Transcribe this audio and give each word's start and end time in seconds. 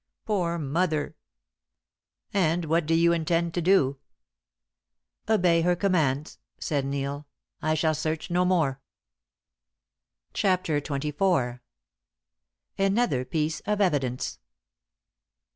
Poor 0.25 0.57
mother!" 0.57 1.15
"And 2.33 2.65
what 2.65 2.87
do 2.87 2.95
you 2.95 3.13
intend 3.13 3.53
to 3.53 3.61
do?" 3.61 3.99
"Obey 5.29 5.61
her 5.61 5.75
commands," 5.75 6.39
said 6.57 6.87
Neil. 6.87 7.27
"I 7.61 7.75
shall 7.75 7.93
search 7.93 8.31
no 8.31 8.43
more." 8.43 8.81
CHAPTER 10.33 10.81
XXIV. 10.81 11.59
ANOTHER 12.79 13.25
PIECE 13.25 13.59
OF 13.67 13.79
EVIDENCE. 13.79 14.39